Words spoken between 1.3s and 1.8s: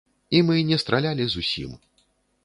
зусім.